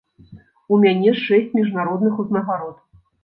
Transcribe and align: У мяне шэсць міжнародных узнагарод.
У 0.77 0.79
мяне 0.85 1.11
шэсць 1.25 1.53
міжнародных 1.59 2.13
узнагарод. 2.23 2.77